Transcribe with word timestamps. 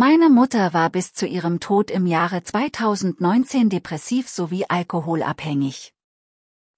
Meine 0.00 0.30
Mutter 0.30 0.72
war 0.74 0.90
bis 0.90 1.12
zu 1.12 1.26
ihrem 1.26 1.58
Tod 1.58 1.90
im 1.90 2.06
Jahre 2.06 2.44
2019 2.44 3.68
depressiv 3.68 4.28
sowie 4.28 4.64
alkoholabhängig. 4.68 5.92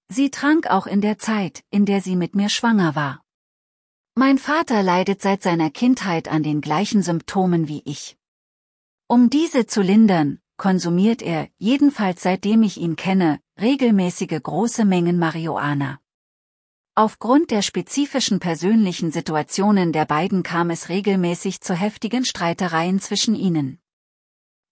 Sie 0.09 0.31
trank 0.31 0.65
auch 0.65 0.87
in 0.87 1.01
der 1.01 1.19
Zeit, 1.19 1.63
in 1.69 1.85
der 1.85 2.01
sie 2.01 2.15
mit 2.15 2.33
mir 2.33 2.49
schwanger 2.49 2.95
war. 2.95 3.21
Mein 4.15 4.39
Vater 4.39 4.81
leidet 4.81 5.21
seit 5.21 5.43
seiner 5.43 5.69
Kindheit 5.69 6.29
an 6.29 6.41
den 6.41 6.61
gleichen 6.61 7.03
Symptomen 7.03 7.67
wie 7.67 7.83
ich. 7.85 8.17
Um 9.05 9.29
diese 9.29 9.67
zu 9.67 9.83
lindern, 9.83 10.39
konsumiert 10.57 11.21
er, 11.21 11.47
jedenfalls 11.59 12.23
seitdem 12.23 12.63
ich 12.63 12.77
ihn 12.77 12.95
kenne, 12.95 13.39
regelmäßige 13.61 14.41
große 14.41 14.83
Mengen 14.83 15.19
Marihuana. 15.19 15.99
Aufgrund 16.93 17.51
der 17.51 17.61
spezifischen 17.61 18.41
persönlichen 18.41 19.11
Situationen 19.13 19.93
der 19.93 20.05
beiden 20.05 20.43
kam 20.43 20.69
es 20.69 20.89
regelmäßig 20.89 21.61
zu 21.61 21.73
heftigen 21.73 22.25
Streitereien 22.25 22.99
zwischen 22.99 23.33
ihnen. 23.33 23.79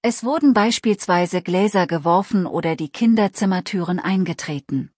Es 0.01 0.25
wurden 0.25 0.53
beispielsweise 0.53 1.41
Gläser 1.41 1.87
geworfen 1.87 2.45
oder 2.45 2.75
die 2.75 2.89
Kinderzimmertüren 2.89 3.99
eingetreten. 3.99 4.91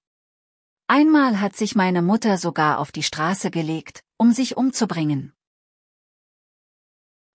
Einmal 0.87 1.39
hat 1.39 1.55
sich 1.55 1.75
meine 1.75 2.01
Mutter 2.01 2.39
sogar 2.39 2.79
auf 2.79 2.91
die 2.91 3.03
Straße 3.03 3.51
gelegt, 3.51 4.03
um 4.17 4.31
sich 4.31 4.57
umzubringen. 4.57 5.33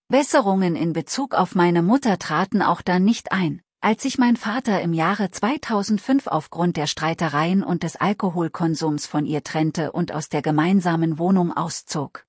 Besserungen 0.09 0.75
in 0.75 0.91
Bezug 0.91 1.33
auf 1.33 1.55
meine 1.55 1.81
Mutter 1.81 2.19
traten 2.19 2.61
auch 2.61 2.81
dann 2.81 3.05
nicht 3.05 3.31
ein, 3.31 3.61
als 3.79 4.03
sich 4.03 4.17
mein 4.17 4.35
Vater 4.35 4.81
im 4.81 4.93
Jahre 4.93 5.29
2005 5.29 6.27
aufgrund 6.27 6.77
der 6.77 6.87
Streitereien 6.87 7.63
und 7.63 7.83
des 7.83 7.95
Alkoholkonsums 7.95 9.05
von 9.05 9.25
ihr 9.25 9.43
trennte 9.43 9.91
und 9.91 10.11
aus 10.11 10.29
der 10.29 10.41
gemeinsamen 10.41 11.19
Wohnung 11.19 11.55
auszog. 11.55 12.25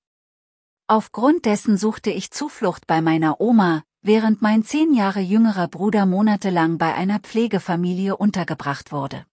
Aufgrund 0.87 1.45
dessen 1.45 1.77
suchte 1.77 2.11
ich 2.11 2.31
Zuflucht 2.31 2.87
bei 2.87 3.01
meiner 3.01 3.41
Oma, 3.41 3.83
während 4.01 4.41
mein 4.41 4.63
zehn 4.63 4.93
Jahre 4.93 5.19
jüngerer 5.19 5.67
Bruder 5.67 6.05
monatelang 6.05 6.77
bei 6.77 6.93
einer 6.93 7.19
Pflegefamilie 7.19 8.15
untergebracht 8.15 8.91
wurde. 8.91 9.25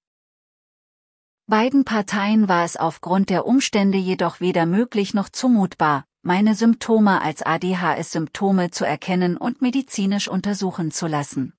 Beiden 1.46 1.84
Parteien 1.84 2.48
war 2.48 2.64
es 2.64 2.76
aufgrund 2.76 3.30
der 3.30 3.46
Umstände 3.46 3.98
jedoch 3.98 4.40
weder 4.40 4.66
möglich 4.66 5.14
noch 5.14 5.28
zumutbar, 5.28 6.04
meine 6.22 6.56
Symptome 6.56 7.22
als 7.22 7.42
ADHS-Symptome 7.46 8.72
zu 8.72 8.84
erkennen 8.84 9.36
und 9.36 9.62
medizinisch 9.62 10.26
untersuchen 10.26 10.90
zu 10.90 11.06
lassen. 11.06 11.55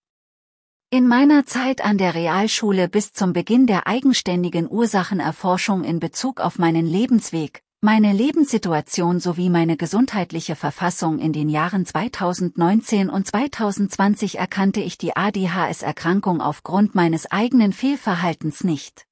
In 0.90 1.06
meiner 1.06 1.46
Zeit 1.46 1.84
an 1.84 1.98
der 1.98 2.16
Realschule 2.16 2.88
bis 2.88 3.12
zum 3.12 3.34
Beginn 3.34 3.68
der 3.68 3.88
eigenständigen 3.88 4.72
Ursachenerforschung 4.72 5.84
in 5.84 6.00
Bezug 6.00 6.40
auf 6.40 6.60
meinen 6.60 6.88
Lebensweg, 6.88 7.62
meine 7.82 8.14
Lebenssituation 8.14 9.20
sowie 9.20 9.50
meine 9.50 9.76
gesundheitliche 9.76 10.56
Verfassung 10.56 11.20
in 11.20 11.34
den 11.34 11.50
Jahren 11.50 11.86
2019 11.86 13.10
und 13.10 13.28
2020 13.28 14.38
erkannte 14.38 14.80
ich 14.80 14.98
die 14.98 15.14
ADHS-Erkrankung 15.14 16.40
aufgrund 16.40 16.96
meines 16.96 17.30
eigenen 17.30 17.74
Fehlverhaltens 17.74 18.64
nicht. 18.64 19.07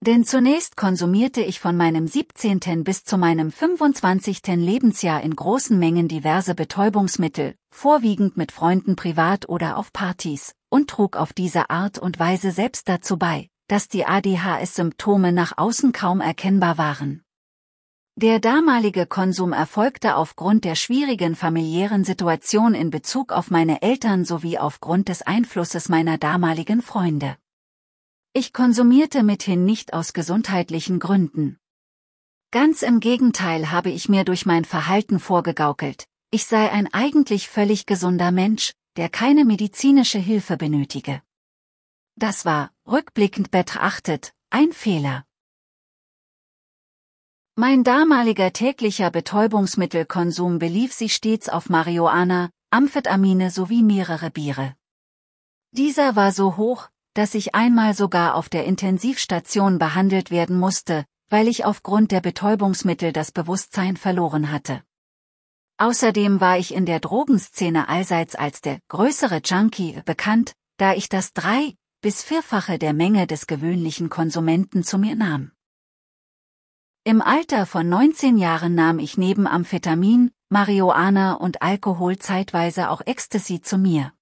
Denn 0.00 0.24
zunächst 0.24 0.76
konsumierte 0.76 1.40
ich 1.40 1.58
von 1.58 1.76
meinem 1.76 2.06
17. 2.06 2.84
bis 2.84 3.02
zu 3.02 3.18
meinem 3.18 3.50
25. 3.50 4.46
Lebensjahr 4.46 5.22
in 5.22 5.34
großen 5.34 5.76
Mengen 5.76 6.06
diverse 6.06 6.54
Betäubungsmittel, 6.54 7.56
vorwiegend 7.72 8.36
mit 8.36 8.52
Freunden 8.52 8.94
privat 8.94 9.48
oder 9.48 9.76
auf 9.76 9.92
Partys, 9.92 10.54
und 10.70 10.88
trug 10.88 11.16
auf 11.16 11.32
diese 11.32 11.68
Art 11.70 11.98
und 11.98 12.20
Weise 12.20 12.52
selbst 12.52 12.88
dazu 12.88 13.16
bei, 13.16 13.48
dass 13.66 13.88
die 13.88 14.06
ADHS-Symptome 14.06 15.32
nach 15.32 15.58
außen 15.58 15.90
kaum 15.90 16.20
erkennbar 16.20 16.78
waren. 16.78 17.22
Der 18.14 18.38
damalige 18.38 19.04
Konsum 19.06 19.52
erfolgte 19.52 20.14
aufgrund 20.14 20.64
der 20.64 20.76
schwierigen 20.76 21.34
familiären 21.34 22.04
Situation 22.04 22.74
in 22.74 22.90
Bezug 22.90 23.32
auf 23.32 23.50
meine 23.50 23.82
Eltern 23.82 24.24
sowie 24.24 24.58
aufgrund 24.58 25.08
des 25.08 25.22
Einflusses 25.22 25.88
meiner 25.88 26.18
damaligen 26.18 26.82
Freunde. 26.82 27.36
Ich 28.40 28.52
konsumierte 28.52 29.24
mithin 29.24 29.64
nicht 29.64 29.94
aus 29.94 30.12
gesundheitlichen 30.12 31.00
Gründen. 31.00 31.58
Ganz 32.52 32.82
im 32.82 33.00
Gegenteil 33.00 33.72
habe 33.72 33.90
ich 33.90 34.08
mir 34.08 34.24
durch 34.24 34.46
mein 34.46 34.64
Verhalten 34.64 35.18
vorgegaukelt, 35.18 36.06
ich 36.30 36.46
sei 36.46 36.70
ein 36.70 36.86
eigentlich 36.94 37.48
völlig 37.48 37.84
gesunder 37.84 38.30
Mensch, 38.30 38.74
der 38.96 39.08
keine 39.08 39.44
medizinische 39.44 40.20
Hilfe 40.20 40.56
benötige. 40.56 41.20
Das 42.14 42.44
war, 42.44 42.70
rückblickend 42.86 43.50
betrachtet, 43.50 44.32
ein 44.50 44.70
Fehler. 44.72 45.24
Mein 47.56 47.82
damaliger 47.82 48.52
täglicher 48.52 49.10
Betäubungsmittelkonsum 49.10 50.60
belief 50.60 50.92
sich 50.92 51.12
stets 51.12 51.48
auf 51.48 51.70
Marihuana, 51.70 52.50
Amphetamine 52.70 53.50
sowie 53.50 53.82
mehrere 53.82 54.30
Biere. 54.30 54.76
Dieser 55.72 56.14
war 56.14 56.30
so 56.30 56.56
hoch, 56.56 56.88
dass 57.18 57.34
ich 57.34 57.56
einmal 57.56 57.94
sogar 57.94 58.36
auf 58.36 58.48
der 58.48 58.64
Intensivstation 58.64 59.80
behandelt 59.80 60.30
werden 60.30 60.56
musste, 60.56 61.04
weil 61.28 61.48
ich 61.48 61.64
aufgrund 61.64 62.12
der 62.12 62.20
Betäubungsmittel 62.20 63.12
das 63.12 63.32
Bewusstsein 63.32 63.96
verloren 63.96 64.52
hatte. 64.52 64.84
Außerdem 65.78 66.40
war 66.40 66.58
ich 66.58 66.72
in 66.72 66.86
der 66.86 67.00
Drogenszene 67.00 67.88
allseits 67.88 68.36
als 68.36 68.60
der 68.60 68.78
größere 68.86 69.40
Junkie 69.44 70.00
bekannt, 70.04 70.52
da 70.76 70.94
ich 70.94 71.08
das 71.08 71.32
drei- 71.32 71.74
bis 72.02 72.22
vierfache 72.22 72.78
der 72.78 72.92
Menge 72.92 73.26
des 73.26 73.48
gewöhnlichen 73.48 74.10
Konsumenten 74.10 74.84
zu 74.84 74.96
mir 74.96 75.16
nahm. 75.16 75.50
Im 77.02 77.20
Alter 77.20 77.66
von 77.66 77.88
19 77.88 78.38
Jahren 78.38 78.76
nahm 78.76 79.00
ich 79.00 79.18
neben 79.18 79.48
Amphetamin, 79.48 80.30
Marihuana 80.50 81.32
und 81.32 81.62
Alkohol 81.62 82.16
zeitweise 82.18 82.90
auch 82.90 83.00
Ecstasy 83.04 83.60
zu 83.60 83.76
mir. 83.76 84.12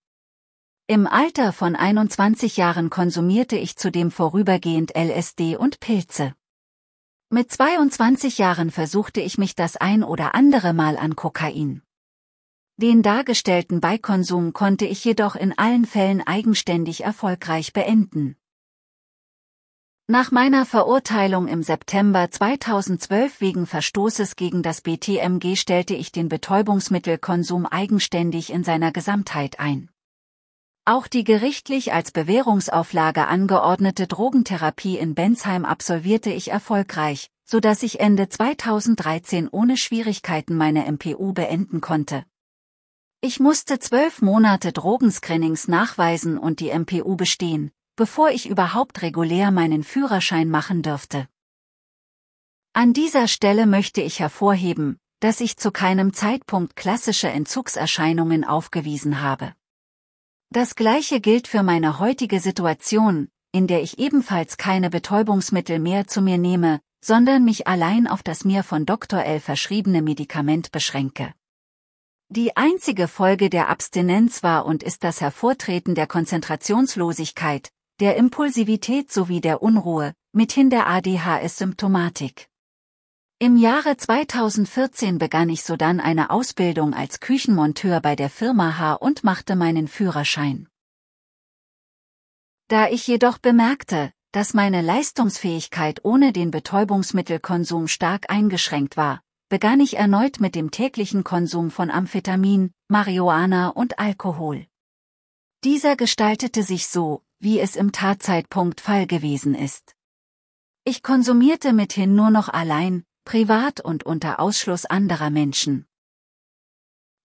Im 0.89 1.09
Alter 1.09 1.53
von 1.53 1.75
21 1.75 2.57
Jahren 2.57 2.91
konsumierte 2.91 3.57
ich 3.57 3.75
zudem 3.75 4.13
vorübergehend 4.13 4.93
LSD 4.97 5.57
und 5.57 5.81
Pilze. 5.81 6.33
Mit 7.29 7.51
22 7.51 8.39
Jahren 8.39 8.71
versuchte 8.71 9.21
ich 9.21 9.37
mich 9.37 9.57
das 9.57 9.77
ein 9.77 10.05
oder 10.05 10.37
andere 10.37 10.73
Mal 10.75 10.97
an 10.97 11.17
Kokain. 11.17 11.83
Den 12.77 13.03
dargestellten 13.03 13.81
Beikonsum 13.81 14.53
konnte 14.53 14.87
ich 14.87 15.05
jedoch 15.05 15.35
in 15.35 15.59
allen 15.59 15.87
Fällen 15.87 16.25
eigenständig 16.25 17.03
erfolgreich 17.03 17.73
beenden. 17.73 18.37
Nach 20.07 20.31
meiner 20.31 20.65
Verurteilung 20.65 21.49
im 21.49 21.65
September 21.65 22.31
2012 22.31 23.41
wegen 23.41 23.67
Verstoßes 23.67 24.37
gegen 24.37 24.63
das 24.63 24.83
BTMG 24.83 25.57
stellte 25.57 25.95
ich 25.95 26.13
den 26.13 26.29
Betäubungsmittelkonsum 26.29 27.67
eigenständig 27.67 28.53
in 28.53 28.63
seiner 28.63 28.93
Gesamtheit 28.93 29.59
ein. 29.59 29.91
Auch 30.89 31.09
die 31.09 31.25
gerichtlich 31.25 31.93
als 31.93 32.13
Bewährungsauflage 32.13 33.27
angeordnete 33.27 34.07
Drogentherapie 34.07 34.97
in 34.97 35.17
Bensheim 35.17 35.65
absolvierte 35.65 36.31
ich 36.31 36.53
erfolgreich, 36.53 37.29
so 37.45 37.59
dass 37.59 37.83
ich 37.83 37.99
Ende 37.99 38.29
2013 38.29 39.49
ohne 39.49 39.77
Schwierigkeiten 39.77 40.57
meine 40.57 40.87
MPU 40.87 41.33
beenden 41.33 41.81
konnte. 41.81 42.25
Ich 43.21 43.41
musste 43.41 43.81
zwölf 43.81 44.23
Monate 44.23 44.73
Drogenscreenings 44.73 45.67
nachweisen 45.67 46.39
und 46.39 46.61
die 46.61 46.71
MPU 46.71 47.17
bestehen, 47.17 47.73
bevor 47.97 48.31
ich 48.31 48.49
überhaupt 48.49 49.03
regulär 49.03 49.51
meinen 49.51 49.83
Führerschein 49.83 50.49
machen 50.49 50.83
dürfte. 50.83 51.27
An 52.75 52.93
dieser 52.93 53.27
Stelle 53.27 53.67
möchte 53.67 54.03
ich 54.03 54.21
hervorheben, 54.21 55.01
dass 55.19 55.41
ich 55.41 55.57
zu 55.57 55.73
keinem 55.73 56.13
Zeitpunkt 56.13 56.77
klassische 56.77 57.29
Entzugserscheinungen 57.29 58.45
aufgewiesen 58.45 59.21
habe. 59.21 59.53
Das 60.51 60.75
gleiche 60.75 61.21
gilt 61.21 61.49
für 61.49 61.62
meine 61.62 61.99
heutige 61.99 62.41
Situation, 62.41 63.29
in 63.53 63.67
der 63.67 63.83
ich 63.83 63.99
ebenfalls 63.99 64.57
keine 64.57 64.91
Betäubungsmittel 64.91 65.79
mehr 65.79 66.07
zu 66.07 66.23
mir 66.23 66.39
nehme, 66.39 66.81
sondern 67.05 67.45
mich 67.45 67.67
allein 67.67 68.07
auf 68.07 68.23
das 68.23 68.45
mir 68.45 68.62
von 68.62 68.87
Dr. 68.87 69.23
L 69.23 69.41
verschriebene 69.41 70.03
Medikament 70.03 70.73
beschränke. 70.73 71.33
Die 72.29 72.56
einzige 72.56 73.06
Folge 73.06 73.51
der 73.51 73.69
Abstinenz 73.69 74.43
war 74.43 74.67
und 74.67 74.82
ist 74.82 75.05
das 75.05 75.20
Hervortreten 75.20 75.94
der 75.94 76.06
Konzentrationslosigkeit, 76.06 77.70
der 78.00 78.17
Impulsivität 78.17 79.12
sowie 79.12 79.41
der 79.41 79.62
Unruhe, 79.62 80.12
mithin 80.32 80.69
der 80.69 80.88
ADHS-Symptomatik. 80.88 82.49
Im 83.38 83.59
Jahre 83.59 83.99
2014 83.99 85.19
begann 85.19 85.50
ich 85.50 85.62
sodann 85.62 86.00
eine 86.00 86.31
Ausbildung 86.31 86.94
als 86.94 87.21
Küchenmonteur 87.21 88.00
bei 88.00 88.17
der 88.17 88.31
Firma 88.31 88.79
H 88.79 88.94
und 88.94 89.25
machte 89.25 89.56
meinen 89.56 89.88
Führerschein. 89.88 90.69
Da 92.69 92.88
ich 92.88 93.06
jedoch 93.06 93.37
bemerkte, 93.37 94.11
dass 94.33 94.55
meine 94.55 94.81
Leistungsfähigkeit 94.81 96.03
ohne 96.03 96.33
den 96.33 96.50
Betäubungsmittelkonsum 96.50 97.88
stark 97.88 98.31
eingeschränkt 98.31 98.97
war, 98.97 99.21
begann 99.50 99.81
ich 99.81 99.99
erneut 99.99 100.41
mit 100.41 100.55
dem 100.55 100.71
täglichen 100.71 101.23
Konsum 101.23 101.71
von 101.71 101.91
Amphetamin, 101.91 102.73
Marihuana 102.89 103.69
und 103.69 103.99
Alkohol. 103.99 104.67
Dieser 105.62 105.94
gestaltete 105.94 106.62
sich 106.62 106.89
so, 106.89 107.23
wie 107.39 107.61
es 107.61 107.77
im 107.77 107.93
Tatzeitpunkt 107.93 108.81
Fall 108.81 109.06
gewesen 109.06 109.55
ist. 109.55 109.94
Ich 110.85 111.03
konsumierte 111.03 111.75
mithin 111.75 112.15
nur 112.15 112.31
noch 112.31 112.49
allein, 112.49 113.05
privat 113.26 113.81
und 113.81 114.06
unter 114.06 114.40
Ausschluss 114.40 114.87
anderer 114.87 115.31
Menschen. 115.31 115.84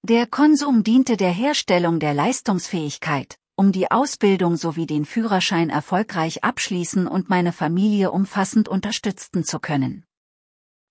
Der 0.01 0.25
Konsum 0.25 0.83
diente 0.83 1.15
der 1.15 1.31
Herstellung 1.31 1.99
der 1.99 2.15
Leistungsfähigkeit, 2.15 3.37
um 3.55 3.71
die 3.71 3.91
Ausbildung 3.91 4.57
sowie 4.57 4.87
den 4.87 5.05
Führerschein 5.05 5.69
erfolgreich 5.69 6.43
abschließen 6.43 7.05
und 7.05 7.29
meine 7.29 7.53
Familie 7.53 8.11
umfassend 8.11 8.67
unterstützen 8.67 9.43
zu 9.43 9.59
können. 9.59 10.03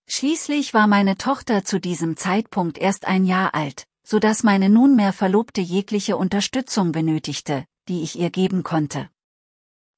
Schließlich 0.09 0.75
war 0.75 0.87
meine 0.87 1.17
Tochter 1.17 1.65
zu 1.65 1.81
diesem 1.81 2.17
Zeitpunkt 2.17 2.79
erst 2.79 3.05
ein 3.05 3.25
Jahr 3.25 3.53
alt, 3.55 3.87
so 4.05 4.21
dass 4.21 4.45
meine 4.45 4.69
nunmehr 4.69 5.13
Verlobte 5.13 5.61
jegliche 5.61 6.17
Unterstützung 6.17 6.93
benötigte, 6.93 7.65
die 7.89 8.03
ich 8.03 8.17
ihr 8.17 8.31
geben 8.31 8.63
konnte. 8.63 9.11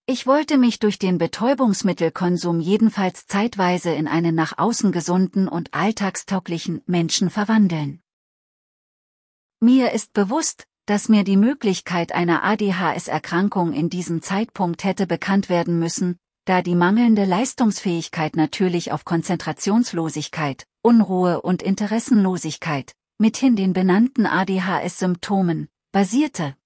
Ich 0.07 0.27
wollte 0.27 0.59
mich 0.59 0.81
durch 0.81 0.99
den 0.99 1.17
Betäubungsmittelkonsum 1.17 2.59
jedenfalls 2.59 3.27
zeitweise 3.29 3.91
in 3.91 4.09
einen 4.09 4.35
nach 4.35 4.59
außen 4.59 4.91
gesunden 4.91 5.47
und 5.47 5.73
alltagstauglichen 5.75 6.83
Menschen 6.87 7.31
verwandeln. 7.31 8.03
Mir 9.61 9.93
ist 9.93 10.13
bewusst, 10.13 10.67
dass 10.87 11.09
mir 11.09 11.23
die 11.23 11.37
Möglichkeit 11.37 12.11
einer 12.11 12.43
ADHS-Erkrankung 12.43 13.73
in 13.73 13.91
diesem 13.91 14.23
Zeitpunkt 14.23 14.83
hätte 14.83 15.07
bekannt 15.07 15.49
werden 15.49 15.79
müssen, 15.79 16.19
da 16.47 16.63
die 16.63 16.75
mangelnde 16.75 17.25
Leistungsfähigkeit 17.25 18.35
natürlich 18.35 18.91
auf 18.91 19.05
Konzentrationslosigkeit, 19.05 20.67
Unruhe 20.83 21.43
und 21.43 21.63
Interessenlosigkeit, 21.63 22.93
mithin 23.19 23.55
den 23.55 23.73
benannten 23.73 24.27
ADHS-Symptomen, 24.27 25.69
basierte. 25.93 26.57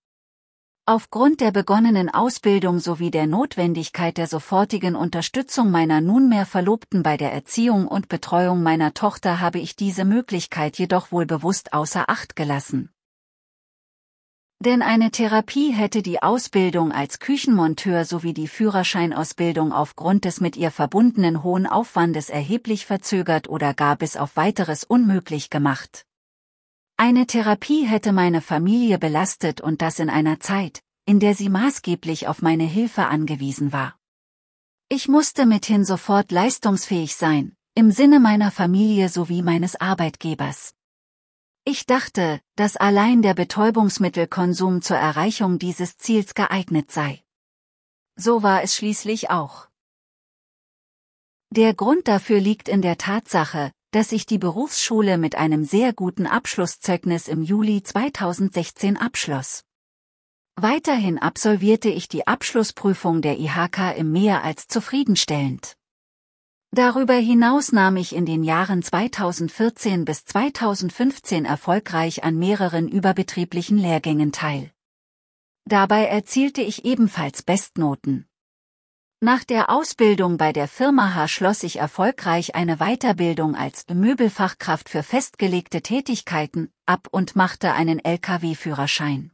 Aufgrund 0.89 1.41
der 1.41 1.51
begonnenen 1.51 2.09
Ausbildung 2.09 2.79
sowie 2.79 3.11
der 3.11 3.27
Notwendigkeit 3.27 4.17
der 4.17 4.29
sofortigen 4.29 4.95
Unterstützung 4.95 5.73
meiner 5.73 6.01
nunmehr 6.01 6.47
Verlobten 6.47 7.03
bei 7.03 7.17
der 7.17 7.33
Erziehung 7.33 7.89
und 7.89 8.09
Betreuung 8.09 8.63
meiner 8.63 8.95
Tochter 8.95 9.41
habe 9.41 9.59
ich 9.59 9.75
diese 9.75 10.05
Möglichkeit 10.05 10.79
jedoch 10.79 11.11
wohl 11.11 11.27
bewusst 11.27 11.73
außer 11.73 12.09
Acht 12.09 12.37
gelassen. 12.37 12.91
Denn 14.61 14.81
eine 14.81 15.11
Therapie 15.11 15.73
hätte 15.73 16.03
die 16.03 16.23
Ausbildung 16.23 16.93
als 16.93 17.19
Küchenmonteur 17.19 18.05
sowie 18.05 18.33
die 18.33 18.47
Führerscheinausbildung 18.47 19.73
aufgrund 19.73 20.25
des 20.25 20.41
mit 20.41 20.57
ihr 20.57 20.71
verbundenen 20.71 21.43
hohen 21.43 21.67
Aufwandes 21.67 22.31
erheblich 22.31 22.87
verzögert 22.87 23.49
oder 23.49 23.75
gar 23.75 23.97
bis 23.97 24.17
auf 24.17 24.37
weiteres 24.37 24.85
unmöglich 24.85 25.51
gemacht. 25.51 26.07
Eine 26.99 27.27
Therapie 27.27 27.85
hätte 27.87 28.13
meine 28.13 28.41
Familie 28.41 28.99
belastet 28.99 29.61
und 29.61 29.83
das 29.83 29.99
in 29.99 30.09
einer 30.09 30.41
Zeit, 30.41 30.83
in 31.05 31.21
der 31.21 31.35
sie 31.35 31.51
maßgeblich 31.51 32.27
auf 32.27 32.41
meine 32.41 32.65
Hilfe 32.65 33.07
angewiesen 33.07 33.71
war. 33.71 33.99
Ich 34.89 35.07
musste 35.07 35.45
mithin 35.45 35.85
sofort 35.85 36.33
leistungsfähig 36.33 37.15
sein, 37.15 37.55
im 37.75 37.91
Sinne 37.91 38.19
meiner 38.19 38.51
Familie 38.51 39.11
sowie 39.11 39.43
meines 39.43 39.77
Arbeitgebers. 39.77 40.75
Ich 41.65 41.85
dachte, 41.85 42.41
dass 42.55 42.77
allein 42.77 43.21
der 43.21 43.35
Betäubungsmittelkonsum 43.35 44.81
zur 44.81 44.97
Erreichung 44.97 45.59
dieses 45.59 45.99
Ziels 45.99 46.33
geeignet 46.33 46.93
sei. 46.93 47.23
So 48.15 48.43
war 48.43 48.63
es 48.63 48.75
schließlich 48.75 49.29
auch. 49.29 49.69
Der 51.51 51.75
Grund 51.75 52.09
dafür 52.09 52.41
liegt 52.41 52.71
in 52.71 52.81
der 52.81 52.97
Tatsache, 52.97 53.73
dass 53.97 54.13
ich 54.13 54.27
die 54.27 54.37
Berufsschule 54.37 55.17
mit 55.17 55.37
einem 55.37 55.65
sehr 55.65 55.95
guten 55.95 56.27
Abschlusszeugnis 56.27 57.29
im 57.29 57.43
Juli 57.43 57.83
2016 57.83 58.99
abschloss. 58.99 59.65
Weiterhin 60.55 61.19
absolvierte 61.19 61.89
ich 61.89 62.07
die 62.07 62.27
Abschlussprüfung 62.27 63.23
der 63.23 63.39
IHK 63.39 63.97
im 63.97 64.13
mehr 64.13 64.45
als 64.45 64.69
zufriedenstellend. 64.69 65.79
Darüber 66.73 67.15
hinaus 67.15 67.73
nahm 67.73 67.97
ich 67.97 68.15
in 68.15 68.27
den 68.27 68.45
Jahren 68.45 68.83
2014 68.83 70.05
bis 70.05 70.27
2015 70.27 71.47
erfolgreich 71.47 72.23
an 72.23 72.37
mehreren 72.37 72.89
überbetrieblichen 72.89 73.79
Lehrgängen 73.79 74.31
teil. 74.31 74.73
Dabei 75.65 76.05
erzielte 76.05 76.61
ich 76.61 76.85
ebenfalls 76.85 77.43
Bestnoten. 77.43 78.29
Nach 79.23 79.45
der 79.45 79.71
Ausbildung 79.71 80.37
bei 80.37 80.53
der 80.53 80.69
Firma 80.69 81.15
H 81.15 81.29
schloss 81.29 81.63
ich 81.63 81.79
erfolgreich 81.79 82.55
eine 82.55 82.77
Weiterbildung 82.77 83.57
als 83.57 83.87
Möbelfachkraft 83.89 84.91
für 84.91 85.03
festgelegte 85.03 85.81
Tätigkeiten 85.81 86.71
ab 86.85 87.09
und 87.13 87.35
machte 87.35 87.73
einen 87.73 87.99
Lkw-Führerschein. 87.99 89.33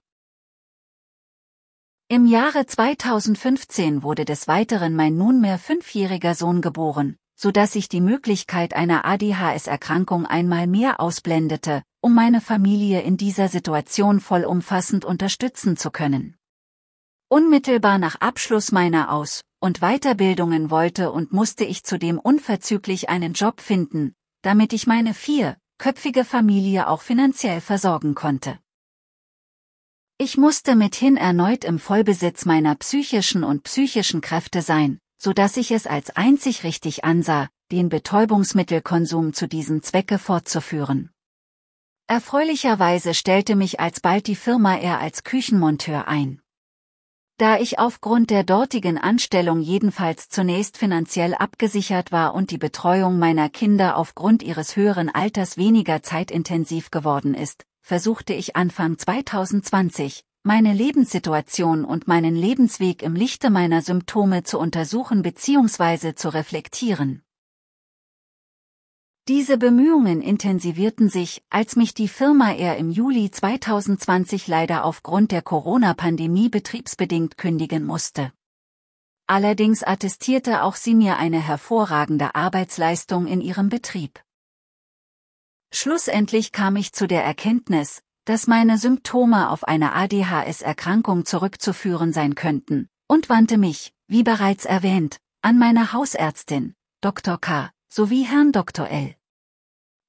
Im 2.07 2.27
Jahre 2.27 2.65
2015 2.65 4.05
wurde 4.05 4.25
des 4.25 4.47
Weiteren 4.47 4.95
mein 4.95 5.17
nunmehr 5.17 5.59
fünfjähriger 5.59 6.37
Sohn 6.37 6.61
geboren, 6.61 7.17
so 7.35 7.51
dass 7.51 7.75
ich 7.75 7.89
die 7.89 8.01
Möglichkeit 8.01 8.75
einer 8.75 9.05
ADHS-Erkrankung 9.05 10.27
einmal 10.27 10.69
mehr 10.69 11.01
ausblendete, 11.01 11.83
um 12.01 12.15
meine 12.15 12.41
Familie 12.41 13.01
in 13.01 13.17
dieser 13.17 13.49
Situation 13.49 14.21
vollumfassend 14.21 15.05
unterstützen 15.05 15.77
zu 15.77 15.91
können. 15.91 16.37
Unmittelbar 17.29 17.99
nach 17.99 18.21
Abschluss 18.21 18.71
meiner 18.71 19.11
Aus- 19.11 19.43
und 19.63 19.81
Weiterbildungen 19.81 20.71
wollte 20.71 21.13
und 21.13 21.33
musste 21.33 21.65
ich 21.65 21.85
zudem 21.85 22.19
unverzüglich 22.19 23.09
einen 23.09 23.33
Job 23.33 23.61
finden, 23.61 24.15
damit 24.43 24.73
ich 24.73 24.89
meine 24.89 25.15
vierköpfige 25.15 26.25
Familie 26.25 26.89
auch 26.89 27.01
finanziell 27.01 27.61
versorgen 27.61 28.17
konnte. 28.17 28.59
Ich 30.19 30.37
musste 30.37 30.75
mithin 30.75 31.17
erneut 31.17 31.65
im 31.65 31.79
Vollbesitz 31.79 32.45
meiner 32.45 32.75
psychischen 32.75 33.45
und 33.45 33.63
psychischen 33.63 34.21
Kräfte 34.21 34.63
sein, 34.63 34.99
so 35.17 35.33
dass 35.33 35.57
ich 35.57 35.71
es 35.71 35.87
als 35.87 36.11
einzig 36.11 36.65
richtig 36.65 37.05
ansah, 37.05 37.49
den 37.71 37.89
Betäubungsmittelkonsum 37.89 39.33
zu 39.33 39.47
diesem 39.47 39.83
Zwecke 39.85 40.19
fortzuführen. 40.19 41.11
Erfreulicherweise 42.09 43.15
stellte 43.15 43.55
mich 43.55 43.79
alsbald 43.79 44.27
die 44.27 44.37
Firma 44.37 44.77
R 44.77 44.99
als 44.99 45.23
Küchenmonteur 45.23 46.09
ein. 46.09 46.42
Da 47.43 47.59
ich 47.59 47.81
aufgrund 47.81 48.31
der 48.31 48.45
dortigen 48.45 48.99
Anstellung 48.99 49.63
jedenfalls 49.63 50.29
zunächst 50.29 50.79
finanziell 50.79 51.35
abgesichert 51.35 52.13
war 52.13 52.37
und 52.37 52.53
die 52.53 52.57
Betreuung 52.57 53.19
meiner 53.19 53.49
Kinder 53.49 53.97
aufgrund 53.97 54.45
ihres 54.45 54.77
höheren 54.77 55.09
Alters 55.09 55.57
weniger 55.57 56.05
zeitintensiv 56.05 56.93
geworden 56.93 57.35
ist, 57.35 57.65
versuchte 57.81 58.33
ich 58.33 58.55
Anfang 58.55 58.97
2020, 58.97 60.25
meine 60.45 60.73
Lebenssituation 60.73 61.85
und 61.85 62.07
meinen 62.07 62.37
Lebensweg 62.37 63.03
im 63.03 63.17
Lichte 63.17 63.51
meiner 63.51 63.83
Symptome 63.83 64.45
zu 64.45 64.61
untersuchen 64.61 65.23
bzw. 65.23 66.15
zu 66.15 66.29
reflektieren. 66.29 67.25
Diese 69.29 69.57
Bemühungen 69.57 70.21
intensivierten 70.21 71.09
sich, 71.09 71.45
als 71.49 71.77
mich 71.77 71.95
die 71.95 72.09
Firma 72.09 72.53
R 72.55 72.77
im 72.77 72.91
Juli 72.91 73.31
2020 73.31 74.49
leider 74.49 74.85
aufgrund 74.85 75.31
der 75.31 75.43
Corona-Pandemie 75.43 76.49
betriebsbedingt 76.49 77.39
kündigen 77.39 77.85
musste. 77.85 78.33
Allerdings 79.29 79.85
attestierte 79.85 80.65
auch 80.65 80.75
sie 80.75 80.97
mir 80.97 81.19
eine 81.19 81.41
hervorragende 81.41 82.35
Arbeitsleistung 82.35 83.29
in 83.29 83.41
ihrem 83.41 83.69
Betrieb. 83.69 84.21
Schlussendlich 85.73 86.51
kam 86.51 86.75
ich 86.75 86.93
zu 86.93 87.07
der 87.07 87.25
Erkenntnis, 87.25 88.03
dass 88.25 88.49
meine 88.49 88.77
Symptome 88.77 89.51
auf 89.51 89.63
eine 89.63 89.93
ADHS-Erkrankung 89.95 91.27
zurückzuführen 91.27 92.13
sein 92.13 92.35
könnten, 92.35 92.89
und 93.07 93.29
wandte 93.29 93.57
mich, 93.57 93.95
wie 94.09 94.25
bereits 94.25 94.65
erwähnt, 94.65 95.19
an 95.43 95.59
meine 95.59 95.93
Hausärztin, 95.93 96.75
Dr. 97.01 97.39
K., 97.41 97.71
sowie 97.89 98.25
Herrn 98.25 98.53
Dr. 98.53 98.89
L. 98.89 99.15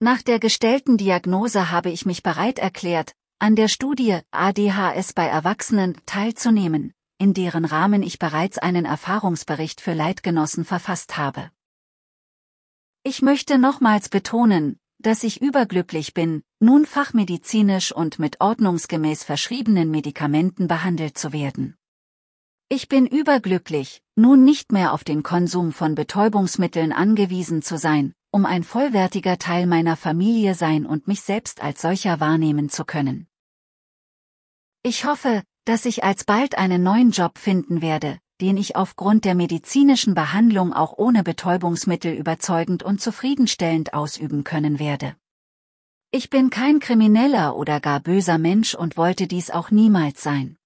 Nach 0.03 0.21
der 0.21 0.37
gestellten 0.37 0.97
Diagnose 0.97 1.71
habe 1.71 1.89
ich 1.89 2.05
mich 2.05 2.23
bereit 2.23 2.59
erklärt, 2.59 3.15
an 3.39 3.55
der 3.55 3.69
Studie 3.69 4.19
ADHS 4.31 5.13
bei 5.13 5.27
Erwachsenen 5.27 5.95
teilzunehmen, 6.05 6.91
in 7.19 7.33
deren 7.33 7.63
Rahmen 7.63 8.03
ich 8.03 8.19
bereits 8.19 8.57
einen 8.57 8.83
Erfahrungsbericht 8.83 9.79
für 9.79 9.93
Leitgenossen 9.93 10.65
verfasst 10.65 11.15
habe. 11.15 11.51
Ich 13.03 13.21
möchte 13.21 13.57
nochmals 13.57 14.09
betonen, 14.09 14.77
dass 14.99 15.23
ich 15.23 15.41
überglücklich 15.41 16.13
bin, 16.13 16.43
nun 16.59 16.85
fachmedizinisch 16.85 17.93
und 17.93 18.19
mit 18.19 18.41
ordnungsgemäß 18.41 19.23
verschriebenen 19.23 19.89
Medikamenten 19.89 20.67
behandelt 20.67 21.17
zu 21.17 21.31
werden. 21.31 21.77
Ich 22.67 22.89
bin 22.89 23.07
überglücklich, 23.07 24.01
nun 24.17 24.43
nicht 24.43 24.73
mehr 24.73 24.91
auf 24.91 25.05
den 25.05 25.23
Konsum 25.23 25.71
von 25.71 25.95
Betäubungsmitteln 25.95 26.91
angewiesen 26.91 27.61
zu 27.61 27.77
sein, 27.77 28.13
um 28.33 28.47
ein 28.47 28.63
vollwertiger 28.63 29.37
Teil 29.37 29.67
meiner 29.67 29.95
Familie 29.95 30.55
sein 30.55 30.87
und 30.87 31.07
mich 31.07 31.21
selbst 31.21 31.61
als 31.61 31.81
solcher 31.83 32.19
wahrnehmen 32.19 32.67
zu 32.67 32.83
können. 32.83 33.27
Ich 34.81 35.05
hoffe, 35.05 35.43
dass 35.65 35.85
ich 35.85 36.03
alsbald 36.03 36.57
einen 36.57 36.81
neuen 36.81 37.11
Job 37.11 37.37
finden 37.37 37.83
werde, 37.83 38.17
den 38.41 38.57
ich 38.57 38.75
aufgrund 38.75 39.23
der 39.23 39.35
medizinischen 39.35 40.15
Behandlung 40.15 40.73
auch 40.73 40.97
ohne 40.97 41.21
Betäubungsmittel 41.21 42.11
überzeugend 42.11 42.81
und 42.81 42.99
zufriedenstellend 42.99 43.93
ausüben 43.93 44.43
können 44.43 44.79
werde. 44.79 45.15
Ich 46.09 46.31
bin 46.31 46.49
kein 46.49 46.79
krimineller 46.79 47.55
oder 47.55 47.79
gar 47.79 47.99
böser 47.99 48.39
Mensch 48.39 48.73
und 48.73 48.97
wollte 48.97 49.27
dies 49.27 49.51
auch 49.51 49.69
niemals 49.69 50.23
sein. 50.23 50.57